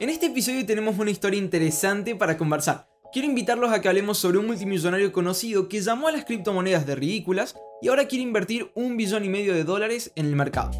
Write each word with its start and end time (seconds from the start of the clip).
En 0.00 0.08
este 0.08 0.26
episodio 0.26 0.66
tenemos 0.66 0.98
una 0.98 1.12
historia 1.12 1.38
interesante 1.38 2.16
para 2.16 2.36
conversar. 2.36 2.88
Quiero 3.12 3.28
invitarlos 3.28 3.72
a 3.72 3.80
que 3.80 3.86
hablemos 3.86 4.18
sobre 4.18 4.38
un 4.38 4.46
multimillonario 4.46 5.12
conocido 5.12 5.68
que 5.68 5.80
llamó 5.80 6.08
a 6.08 6.12
las 6.12 6.24
criptomonedas 6.24 6.84
de 6.84 6.96
ridículas 6.96 7.54
y 7.80 7.86
ahora 7.86 8.08
quiere 8.08 8.24
invertir 8.24 8.72
un 8.74 8.96
billón 8.96 9.24
y 9.24 9.28
medio 9.28 9.54
de 9.54 9.62
dólares 9.62 10.10
en 10.16 10.26
el 10.26 10.34
mercado. 10.34 10.72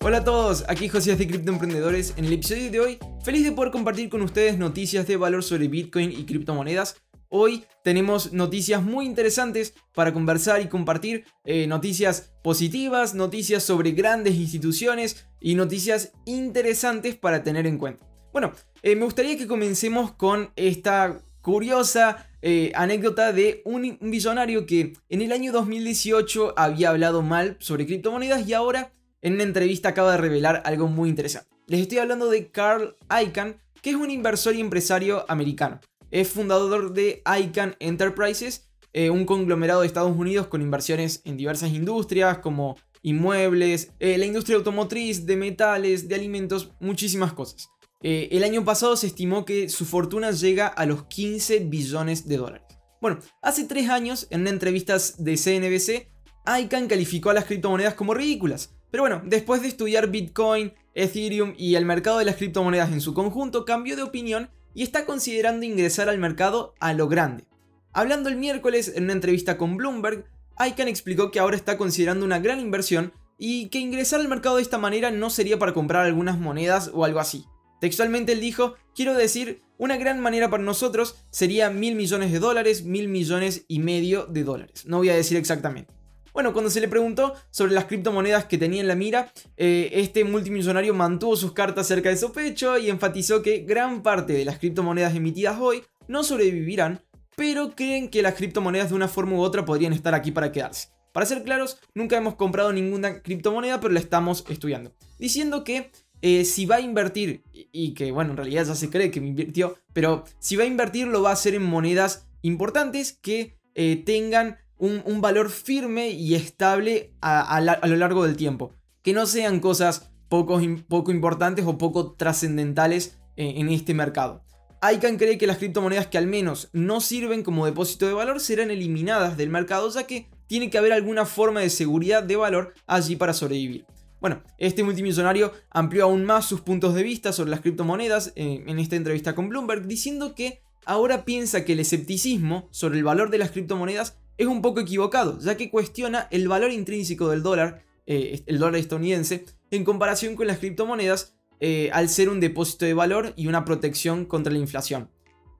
Hola 0.00 0.18
a 0.18 0.24
todos, 0.24 0.64
aquí 0.66 0.88
José 0.88 1.14
de 1.14 1.28
Criptoemprendedores. 1.28 2.14
En 2.16 2.24
el 2.24 2.32
episodio 2.32 2.72
de 2.72 2.80
hoy, 2.80 2.98
feliz 3.22 3.44
de 3.44 3.52
poder 3.52 3.70
compartir 3.70 4.08
con 4.08 4.20
ustedes 4.22 4.58
noticias 4.58 5.06
de 5.06 5.16
valor 5.16 5.44
sobre 5.44 5.68
Bitcoin 5.68 6.10
y 6.10 6.24
criptomonedas 6.24 6.96
Hoy 7.34 7.64
tenemos 7.82 8.34
noticias 8.34 8.82
muy 8.82 9.06
interesantes 9.06 9.72
para 9.94 10.12
conversar 10.12 10.60
y 10.60 10.68
compartir, 10.68 11.24
eh, 11.46 11.66
noticias 11.66 12.30
positivas, 12.42 13.14
noticias 13.14 13.62
sobre 13.62 13.92
grandes 13.92 14.34
instituciones 14.34 15.24
y 15.40 15.54
noticias 15.54 16.12
interesantes 16.26 17.16
para 17.16 17.42
tener 17.42 17.66
en 17.66 17.78
cuenta. 17.78 18.06
Bueno, 18.34 18.52
eh, 18.82 18.96
me 18.96 19.06
gustaría 19.06 19.38
que 19.38 19.46
comencemos 19.46 20.12
con 20.12 20.50
esta 20.56 21.22
curiosa 21.40 22.28
eh, 22.42 22.70
anécdota 22.74 23.32
de 23.32 23.62
un, 23.64 23.96
un 23.98 24.10
billonario 24.10 24.66
que 24.66 24.92
en 25.08 25.22
el 25.22 25.32
año 25.32 25.52
2018 25.52 26.52
había 26.58 26.90
hablado 26.90 27.22
mal 27.22 27.56
sobre 27.60 27.86
criptomonedas 27.86 28.46
y 28.46 28.52
ahora 28.52 28.92
en 29.22 29.32
una 29.32 29.44
entrevista 29.44 29.88
acaba 29.88 30.12
de 30.12 30.18
revelar 30.18 30.60
algo 30.66 30.86
muy 30.86 31.08
interesante. 31.08 31.48
Les 31.66 31.80
estoy 31.80 31.96
hablando 31.96 32.28
de 32.28 32.50
Carl 32.50 32.94
Icahn, 33.24 33.56
que 33.80 33.88
es 33.88 33.96
un 33.96 34.10
inversor 34.10 34.54
y 34.54 34.60
empresario 34.60 35.24
americano 35.28 35.80
es 36.12 36.28
fundador 36.28 36.92
de 36.92 37.22
ICANN 37.26 37.74
Enterprises, 37.80 38.68
eh, 38.92 39.08
un 39.10 39.24
conglomerado 39.24 39.80
de 39.80 39.86
Estados 39.86 40.14
Unidos 40.14 40.46
con 40.46 40.60
inversiones 40.60 41.22
en 41.24 41.38
diversas 41.38 41.72
industrias 41.72 42.38
como 42.38 42.76
inmuebles, 43.02 43.92
eh, 43.98 44.18
la 44.18 44.26
industria 44.26 44.58
automotriz, 44.58 45.24
de 45.26 45.36
metales, 45.36 46.08
de 46.08 46.14
alimentos, 46.14 46.72
muchísimas 46.78 47.32
cosas. 47.32 47.70
Eh, 48.02 48.28
el 48.30 48.44
año 48.44 48.64
pasado 48.64 48.94
se 48.96 49.06
estimó 49.06 49.44
que 49.46 49.70
su 49.70 49.86
fortuna 49.86 50.30
llega 50.32 50.66
a 50.66 50.84
los 50.84 51.04
15 51.04 51.60
billones 51.60 52.28
de 52.28 52.36
dólares. 52.36 52.66
Bueno, 53.00 53.18
hace 53.40 53.64
tres 53.64 53.88
años, 53.88 54.26
en 54.30 54.42
una 54.42 54.50
entrevista 54.50 54.96
de 55.18 55.36
CNBC, 55.36 56.08
ICANN 56.46 56.88
calificó 56.88 57.30
a 57.30 57.34
las 57.34 57.46
criptomonedas 57.46 57.94
como 57.94 58.12
ridículas. 58.12 58.74
Pero 58.90 59.04
bueno, 59.04 59.22
después 59.24 59.62
de 59.62 59.68
estudiar 59.68 60.10
Bitcoin, 60.10 60.74
Ethereum 60.94 61.54
y 61.56 61.76
el 61.76 61.86
mercado 61.86 62.18
de 62.18 62.26
las 62.26 62.36
criptomonedas 62.36 62.92
en 62.92 63.00
su 63.00 63.14
conjunto, 63.14 63.64
cambió 63.64 63.96
de 63.96 64.02
opinión 64.02 64.50
y 64.74 64.82
está 64.82 65.04
considerando 65.04 65.64
ingresar 65.64 66.08
al 66.08 66.18
mercado 66.18 66.74
a 66.80 66.92
lo 66.92 67.08
grande. 67.08 67.46
Hablando 67.92 68.28
el 68.28 68.36
miércoles 68.36 68.92
en 68.94 69.04
una 69.04 69.12
entrevista 69.12 69.58
con 69.58 69.76
Bloomberg, 69.76 70.24
ICANN 70.58 70.88
explicó 70.88 71.30
que 71.30 71.40
ahora 71.40 71.56
está 71.56 71.76
considerando 71.76 72.24
una 72.24 72.38
gran 72.38 72.60
inversión 72.60 73.12
y 73.38 73.68
que 73.68 73.78
ingresar 73.78 74.20
al 74.20 74.28
mercado 74.28 74.56
de 74.56 74.62
esta 74.62 74.78
manera 74.78 75.10
no 75.10 75.28
sería 75.30 75.58
para 75.58 75.74
comprar 75.74 76.06
algunas 76.06 76.38
monedas 76.38 76.90
o 76.94 77.04
algo 77.04 77.20
así. 77.20 77.44
Textualmente 77.80 78.32
él 78.32 78.40
dijo, 78.40 78.76
quiero 78.94 79.14
decir, 79.14 79.62
una 79.76 79.96
gran 79.96 80.20
manera 80.20 80.48
para 80.48 80.62
nosotros 80.62 81.16
sería 81.30 81.68
mil 81.68 81.96
millones 81.96 82.30
de 82.30 82.38
dólares, 82.38 82.84
mil 82.84 83.08
millones 83.08 83.64
y 83.66 83.80
medio 83.80 84.26
de 84.26 84.44
dólares. 84.44 84.86
No 84.86 84.98
voy 84.98 85.08
a 85.08 85.16
decir 85.16 85.36
exactamente. 85.36 85.92
Bueno, 86.32 86.54
cuando 86.54 86.70
se 86.70 86.80
le 86.80 86.88
preguntó 86.88 87.34
sobre 87.50 87.72
las 87.72 87.84
criptomonedas 87.84 88.46
que 88.46 88.56
tenía 88.56 88.80
en 88.80 88.88
la 88.88 88.94
mira, 88.94 89.30
eh, 89.58 89.90
este 89.92 90.24
multimillonario 90.24 90.94
mantuvo 90.94 91.36
sus 91.36 91.52
cartas 91.52 91.86
cerca 91.86 92.08
de 92.08 92.16
su 92.16 92.32
pecho 92.32 92.78
y 92.78 92.88
enfatizó 92.88 93.42
que 93.42 93.58
gran 93.58 94.02
parte 94.02 94.32
de 94.32 94.46
las 94.46 94.58
criptomonedas 94.58 95.14
emitidas 95.14 95.58
hoy 95.60 95.82
no 96.08 96.24
sobrevivirán, 96.24 97.02
pero 97.36 97.72
creen 97.76 98.08
que 98.08 98.22
las 98.22 98.34
criptomonedas 98.34 98.88
de 98.88 98.94
una 98.94 99.08
forma 99.08 99.34
u 99.34 99.40
otra 99.40 99.66
podrían 99.66 99.92
estar 99.92 100.14
aquí 100.14 100.30
para 100.30 100.52
quedarse. 100.52 100.88
Para 101.12 101.26
ser 101.26 101.42
claros, 101.42 101.78
nunca 101.94 102.16
hemos 102.16 102.36
comprado 102.36 102.72
ninguna 102.72 103.20
criptomoneda, 103.20 103.80
pero 103.80 103.92
la 103.92 104.00
estamos 104.00 104.44
estudiando. 104.48 104.94
Diciendo 105.18 105.64
que 105.64 105.90
eh, 106.22 106.46
si 106.46 106.64
va 106.64 106.76
a 106.76 106.80
invertir, 106.80 107.44
y 107.52 107.92
que 107.92 108.10
bueno, 108.10 108.30
en 108.30 108.38
realidad 108.38 108.64
ya 108.64 108.74
se 108.74 108.88
cree 108.88 109.10
que 109.10 109.20
me 109.20 109.28
invirtió, 109.28 109.76
pero 109.92 110.24
si 110.38 110.56
va 110.56 110.64
a 110.64 110.66
invertir 110.66 111.08
lo 111.08 111.20
va 111.20 111.30
a 111.30 111.34
hacer 111.34 111.54
en 111.54 111.64
monedas 111.64 112.26
importantes 112.40 113.12
que 113.12 113.58
eh, 113.74 114.02
tengan 114.06 114.56
un, 114.82 115.20
valor 115.20 115.50
firme 115.50 116.10
y 116.10 116.34
estable 116.34 117.14
a, 117.20 117.60
lo 117.60 117.96
largo 117.96 118.24
del 118.24 118.36
tiempo. 118.36 118.74
Que 119.02 119.12
no 119.12 119.26
sean 119.26 119.60
cosas 119.60 120.10
poco, 120.28 120.60
importantes 120.60 121.64
o 121.66 121.78
poco 121.78 122.14
trascendentales 122.14 123.18
en, 123.36 123.68
este 123.68 123.94
mercado. 123.94 124.44
ICANN 124.82 125.16
cree 125.16 125.38
que 125.38 125.46
las 125.46 125.58
criptomonedas 125.58 126.08
que 126.08 126.18
al 126.18 126.26
menos 126.26 126.68
no 126.72 127.00
sirven 127.00 127.44
como 127.44 127.66
depósito 127.66 128.08
de 128.08 128.14
valor 128.14 128.40
serán 128.40 128.72
eliminadas 128.72 129.36
del 129.36 129.48
mercado 129.48 129.88
ya 129.90 130.08
que 130.08 130.28
tiene 130.48 130.70
que 130.70 130.78
haber 130.78 130.92
alguna 130.92 131.24
forma 131.24 131.60
de 131.60 131.70
seguridad 131.70 132.24
de 132.24 132.34
valor 132.34 132.74
allí 132.88 133.14
para 133.14 133.34
sobrevivir. 133.34 133.86
Bueno, 134.20 134.42
este 134.58 134.82
multimillonario 134.82 135.52
amplió 135.70 136.04
aún 136.04 136.24
más 136.24 136.46
sus 136.46 136.60
puntos 136.60 136.94
de 136.94 137.04
vista 137.04 137.32
sobre 137.32 137.52
las 137.52 137.60
criptomonedas 137.60 138.32
en 138.34 138.78
esta 138.80 138.96
entrevista 138.96 139.36
con 139.36 139.48
Bloomberg, 139.48 139.86
diciendo 139.86 140.34
que 140.34 140.62
ahora 140.84 141.24
piensa 141.24 141.64
que 141.64 141.74
el 141.74 141.80
escepticismo 141.80 142.68
sobre 142.72 142.98
el 142.98 143.04
valor 143.04 143.30
de 143.30 143.38
las 143.38 143.52
criptomonedas 143.52 144.21
es 144.42 144.48
un 144.48 144.62
poco 144.62 144.80
equivocado, 144.80 145.38
ya 145.38 145.56
que 145.56 145.70
cuestiona 145.70 146.28
el 146.30 146.48
valor 146.48 146.70
intrínseco 146.70 147.28
del 147.28 147.42
dólar, 147.42 147.84
eh, 148.06 148.42
el 148.46 148.58
dólar 148.58 148.76
estadounidense, 148.76 149.46
en 149.70 149.84
comparación 149.84 150.36
con 150.36 150.46
las 150.46 150.58
criptomonedas, 150.58 151.36
eh, 151.60 151.90
al 151.92 152.08
ser 152.08 152.28
un 152.28 152.40
depósito 152.40 152.84
de 152.84 152.94
valor 152.94 153.32
y 153.36 153.46
una 153.46 153.64
protección 153.64 154.24
contra 154.24 154.52
la 154.52 154.58
inflación. 154.58 155.10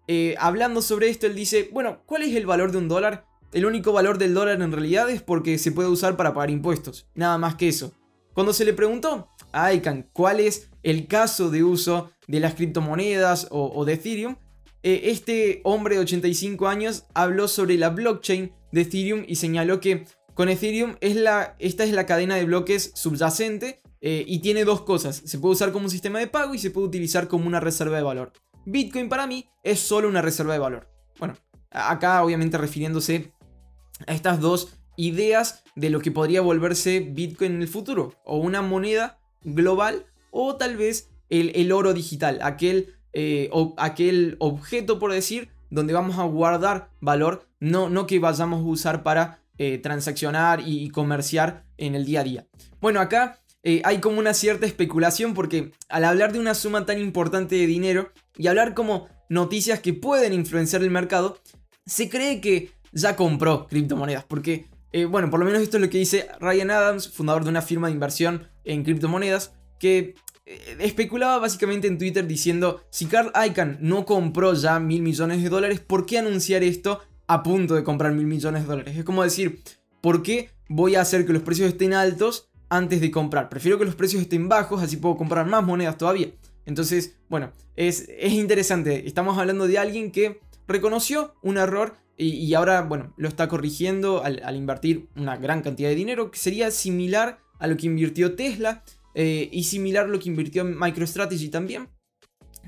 Eh, 0.09 0.35
hablando 0.39 0.83
sobre 0.83 1.09
esto, 1.09 1.27
él 1.27 1.35
dice, 1.35 1.71
bueno, 1.73 2.03
¿cuál 2.07 2.23
es 2.23 2.35
el 2.35 2.45
valor 2.45 2.73
de 2.73 2.79
un 2.79 2.89
dólar? 2.89 3.25
El 3.53 3.67
único 3.67 3.93
valor 3.93 4.19
del 4.19 4.35
dólar 4.35 4.61
en 4.61 4.73
realidad 4.73 5.09
es 5.11 5.23
porque 5.23 5.59
se 5.59 5.71
puede 5.71 5.89
usar 5.89 6.17
para 6.17 6.35
pagar 6.35 6.51
impuestos, 6.51 7.07
nada 7.15 7.39
más 7.39 7.55
que 7.55 7.69
eso. 7.69 7.93
Cuando 8.35 8.53
se 8.53 8.65
le 8.65 8.73
preguntó 8.73 9.29
a 9.53 9.73
ICANN 9.75 10.09
cuál 10.13 10.41
es 10.41 10.71
el 10.83 11.07
caso 11.07 11.51
de 11.51 11.63
uso 11.63 12.11
de 12.27 12.41
las 12.41 12.55
criptomonedas 12.55 13.47
o, 13.51 13.71
o 13.73 13.85
de 13.85 13.93
Ethereum, 13.93 14.37
este 14.83 15.61
hombre 15.65 15.97
de 15.97 16.03
85 16.03 16.67
años 16.69 17.05
habló 17.15 17.49
sobre 17.49 17.77
la 17.77 17.91
blockchain 17.91 18.53
de 18.73 18.81
Ethereum 18.81 19.25
y 19.27 19.37
señaló 19.37 19.81
que 19.81 20.07
con 20.35 20.49
Ethereum 20.49 20.97
es 21.01 21.17
la, 21.17 21.57
esta 21.59 21.85
es 21.85 21.93
la 21.93 22.07
cadena 22.07 22.37
de 22.37 22.45
bloques 22.45 22.93
subyacente 22.95 23.83
eh, 24.01 24.25
y 24.27 24.41
tiene 24.41 24.65
dos 24.65 24.83
cosas. 24.83 25.23
Se 25.25 25.39
puede 25.39 25.53
usar 25.53 25.73
como 25.73 25.85
un 25.85 25.91
sistema 25.91 26.19
de 26.19 26.27
pago 26.27 26.55
y 26.55 26.59
se 26.59 26.71
puede 26.71 26.89
utilizar 26.89 27.29
como 27.29 27.47
una 27.47 27.61
reserva 27.61 27.97
de 27.97 28.03
valor. 28.03 28.33
Bitcoin 28.65 29.09
para 29.09 29.27
mí 29.27 29.49
es 29.63 29.81
solo 29.81 30.09
una 30.09 30.23
reserva 30.23 30.55
de 30.55 30.59
valor. 30.59 30.89
Bueno, 31.19 31.37
acá 31.71 32.23
obviamente 32.25 32.59
refiriéndose 32.59 33.33
a 34.07 34.15
estas 34.15 34.41
dos 34.41 34.79
ideas 34.97 35.63
de 35.77 35.91
lo 35.91 36.01
que 36.01 36.11
podría 36.11 36.41
volverse 36.41 37.01
Bitcoin 37.01 37.53
en 37.57 37.63
el 37.63 37.69
futuro. 37.69 38.15
O 38.25 38.39
una 38.39 38.63
moneda 38.63 39.21
global 39.43 40.07
o 40.31 40.57
tal 40.57 40.77
vez 40.77 41.11
el, 41.29 41.73
oro 41.73 41.95
digital. 41.95 42.41
Aquel, 42.43 42.97
eh, 43.13 43.51
aquel 43.77 44.37
objeto, 44.39 44.99
por 44.99 45.13
decir, 45.13 45.51
donde 45.71 45.93
vamos 45.93 46.19
a 46.19 46.25
guardar 46.25 46.91
valor, 47.01 47.47
no, 47.61 47.89
no 47.89 48.07
que 48.07 48.19
vayamos 48.19 48.61
a 48.61 48.65
usar 48.65 49.03
para 49.03 49.41
eh, 49.59 49.79
transaccionar 49.79 50.63
y, 50.65 50.89
comerciar 50.91 51.65
en 51.77 51.95
el 51.95 52.05
día 52.05 52.21
a 52.21 52.25
día. 52.25 52.47
Bueno, 52.81 53.01
acá 53.01 53.41
eh, 53.63 53.83
hay 53.85 53.99
como 53.99 54.19
una 54.19 54.35
cierta 54.35 54.67
especulación 54.67 55.35
porque 55.35 55.73
al 55.89 56.05
hablar 56.05 56.33
de 56.33 56.41
una 56.41 56.55
suma 56.55 56.87
tan 56.87 56.99
importante 56.99 57.55
de 57.55 57.67
dinero 57.67 58.11
y 58.37 58.47
hablar 58.47 58.75
como 58.75 59.09
noticias 59.29 59.81
que 59.81 59.93
pueden 59.93 60.33
influenciar 60.33 60.83
el 60.83 60.91
mercado, 60.91 61.39
se 61.87 62.09
cree 62.09 62.41
que 62.41 62.73
ya 62.93 63.17
compró 63.17 63.67
criptomonedas. 63.67 64.25
Porque, 64.25 64.67
bueno, 65.09 65.31
por 65.31 65.41
lo 65.41 65.47
menos 65.47 65.63
esto 65.63 65.77
es 65.79 65.83
lo 65.83 65.91
que 65.91 65.99
dice 65.99 66.29
Ryan 66.41 66.71
Adams, 66.71 67.09
fundador 67.09 67.45
de 67.45 67.51
una 67.51 67.63
firma 67.63 67.89
de 67.89 67.95
inversión 67.95 68.49
en 68.65 68.85
criptomonedas, 68.85 69.55
que 69.79 70.15
especulaba 70.79 71.39
básicamente 71.39 71.87
en 71.87 71.99
Twitter 71.99 72.27
diciendo, 72.27 72.83
si 72.91 73.07
Carl 73.07 73.33
Icahn 73.47 73.79
no 73.81 74.05
compró 74.05 74.55
ya 74.55 74.79
mil 74.79 75.03
millones 75.03 75.43
de 75.43 75.49
dólares, 75.49 75.81
¿por 75.81 76.07
qué 76.07 76.19
anunciar 76.19 76.63
esto 76.63 77.01
a 77.27 77.43
punto 77.43 77.75
de 77.75 77.85
comprar 77.85 78.13
mil 78.13 78.27
millones 78.27 78.63
de 78.63 78.69
dólares? 78.69 78.97
Es 78.97 79.05
como 79.05 79.23
decir, 79.23 79.63
¿por 80.01 80.23
qué 80.23 80.51
voy 80.69 80.95
a 80.95 81.01
hacer 81.01 81.27
que 81.27 81.33
los 81.33 81.43
precios 81.43 81.69
estén 81.69 81.95
altos 81.95 82.51
antes 82.69 83.01
de 83.01 83.11
comprar? 83.11 83.49
Prefiero 83.49 83.79
que 83.79 83.85
los 83.85 83.95
precios 83.95 84.23
estén 84.23 84.49
bajos, 84.49 84.83
así 84.83 84.97
puedo 84.97 85.17
comprar 85.17 85.47
más 85.47 85.65
monedas 85.65 85.99
todavía. 85.99 86.29
Entonces, 86.67 87.17
bueno, 87.29 87.53
es, 87.77 88.09
es 88.19 88.33
interesante. 88.33 89.07
Estamos 89.07 89.39
hablando 89.39 89.67
de 89.67 89.79
alguien 89.79 90.13
que 90.13 90.41
reconoció 90.69 91.35
un 91.43 91.59
error 91.59 91.97
y, 92.17 92.55
ahora, 92.55 92.83
bueno, 92.83 93.15
lo 93.17 93.27
está 93.27 93.49
corrigiendo 93.49 94.23
al, 94.23 94.43
al 94.45 94.55
invertir 94.55 95.09
una 95.17 95.37
gran 95.37 95.61
cantidad 95.61 95.89
de 95.89 95.97
dinero, 95.97 96.31
que 96.31 96.39
sería 96.39 96.71
similar 96.71 97.41
a 97.59 97.67
lo 97.67 97.77
que 97.77 97.87
invirtió 97.87 98.37
Tesla 98.37 98.85
eh, 99.15 99.49
y 99.53 99.65
similar 99.65 100.09
lo 100.09 100.19
que 100.19 100.29
invirtió 100.29 100.63
en 100.63 100.79
MicroStrategy 100.79 101.49
también. 101.49 101.89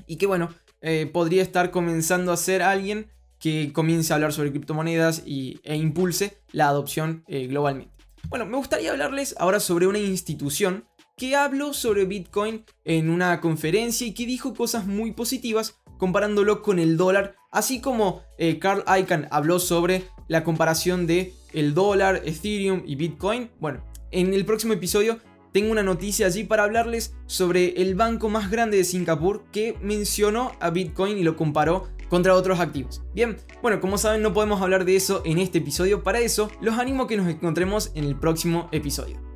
Y 0.07 0.17
que 0.17 0.27
bueno, 0.27 0.49
eh, 0.81 1.09
podría 1.11 1.41
estar 1.41 1.71
comenzando 1.71 2.31
a 2.31 2.37
ser 2.37 2.61
alguien 2.61 3.07
que 3.39 3.71
comience 3.73 4.13
a 4.13 4.15
hablar 4.15 4.33
sobre 4.33 4.51
criptomonedas 4.51 5.23
y, 5.25 5.59
e 5.63 5.75
impulse 5.75 6.37
la 6.51 6.67
adopción 6.67 7.23
eh, 7.27 7.47
globalmente. 7.47 7.93
Bueno, 8.29 8.45
me 8.45 8.57
gustaría 8.57 8.91
hablarles 8.91 9.35
ahora 9.37 9.59
sobre 9.59 9.87
una 9.87 9.99
institución 9.99 10.85
que 11.17 11.35
habló 11.35 11.73
sobre 11.73 12.05
Bitcoin 12.05 12.65
en 12.83 13.09
una 13.09 13.39
conferencia 13.39 14.05
y 14.05 14.13
que 14.13 14.25
dijo 14.25 14.53
cosas 14.53 14.85
muy 14.85 15.11
positivas 15.11 15.79
comparándolo 15.97 16.61
con 16.61 16.79
el 16.79 16.97
dólar, 16.97 17.35
así 17.51 17.79
como 17.79 18.21
Carl 18.59 18.83
Icahn 18.99 19.29
habló 19.31 19.59
sobre 19.59 20.03
la 20.27 20.43
comparación 20.43 21.07
de 21.07 21.33
el 21.53 21.73
dólar, 21.73 22.21
Ethereum 22.25 22.83
y 22.85 22.95
Bitcoin. 22.95 23.49
Bueno, 23.59 23.85
en 24.11 24.33
el 24.33 24.45
próximo 24.45 24.73
episodio 24.73 25.19
tengo 25.55 25.71
una 25.71 25.83
noticia 25.83 26.27
allí 26.27 26.43
para 26.43 26.65
hablarles 26.65 27.15
sobre 27.27 27.81
el 27.81 27.95
banco 27.95 28.27
más 28.27 28.51
grande 28.51 28.75
de 28.75 28.83
Singapur 28.83 29.45
que 29.53 29.77
mencionó 29.81 30.51
a 30.59 30.69
Bitcoin 30.69 31.17
y 31.17 31.23
lo 31.23 31.37
comparó 31.37 31.87
contra 32.09 32.35
otros 32.35 32.59
activos. 32.59 33.03
Bien, 33.13 33.37
bueno, 33.61 33.79
como 33.79 33.97
saben 33.97 34.21
no 34.21 34.33
podemos 34.33 34.61
hablar 34.61 34.83
de 34.83 34.97
eso 34.97 35.21
en 35.23 35.37
este 35.37 35.59
episodio, 35.59 36.03
para 36.03 36.19
eso 36.19 36.51
los 36.59 36.77
animo 36.77 37.07
que 37.07 37.15
nos 37.15 37.29
encontremos 37.29 37.93
en 37.95 38.03
el 38.03 38.19
próximo 38.19 38.67
episodio. 38.73 39.34